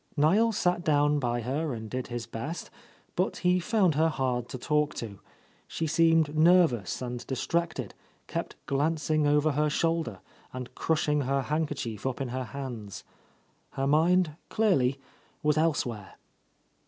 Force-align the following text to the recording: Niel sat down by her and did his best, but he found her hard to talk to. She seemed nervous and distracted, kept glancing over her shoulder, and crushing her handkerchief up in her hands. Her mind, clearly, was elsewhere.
Niel 0.17 0.51
sat 0.51 0.83
down 0.83 1.19
by 1.19 1.41
her 1.41 1.75
and 1.75 1.87
did 1.87 2.07
his 2.07 2.25
best, 2.25 2.71
but 3.15 3.37
he 3.45 3.59
found 3.59 3.93
her 3.93 4.09
hard 4.09 4.49
to 4.49 4.57
talk 4.57 4.95
to. 4.95 5.19
She 5.67 5.85
seemed 5.85 6.35
nervous 6.35 7.03
and 7.03 7.23
distracted, 7.27 7.93
kept 8.25 8.55
glancing 8.65 9.27
over 9.27 9.51
her 9.51 9.69
shoulder, 9.69 10.21
and 10.53 10.73
crushing 10.73 11.21
her 11.21 11.43
handkerchief 11.43 12.07
up 12.07 12.19
in 12.19 12.29
her 12.29 12.45
hands. 12.45 13.03
Her 13.73 13.85
mind, 13.85 14.33
clearly, 14.49 14.99
was 15.43 15.55
elsewhere. 15.55 16.15